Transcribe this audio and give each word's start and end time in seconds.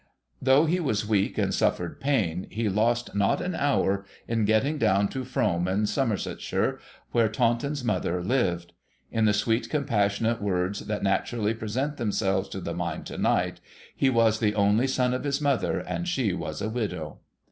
Though 0.41 0.65
he 0.65 0.79
was 0.79 1.07
weak 1.07 1.37
and 1.37 1.53
suffered 1.53 1.99
pain, 2.01 2.47
he 2.49 2.69
lost 2.69 3.13
not 3.13 3.39
an 3.39 3.53
hour 3.53 4.03
in 4.27 4.45
getting 4.45 4.79
down 4.79 5.09
to 5.09 5.23
Frome 5.23 5.67
in 5.67 5.85
Somersetshire, 5.85 6.79
where 7.11 7.29
Taunton's 7.29 7.83
mother 7.83 8.23
lived. 8.23 8.73
In 9.11 9.25
the 9.25 9.33
sweet, 9.35 9.69
compassionate 9.69 10.41
words 10.41 10.79
that 10.87 11.03
naturally 11.03 11.53
present 11.53 11.97
themselves 11.97 12.49
to 12.49 12.61
the 12.61 12.73
mind 12.73 13.05
to 13.05 13.19
night,' 13.19 13.59
he 13.95 14.09
was 14.09 14.39
the 14.39 14.55
only 14.55 14.87
son 14.87 15.13
of 15.13 15.23
his 15.23 15.39
mother, 15.39 15.77
and 15.77 16.07
she 16.07 16.33
was 16.33 16.63
a 16.63 16.69
widow.' 16.71 17.19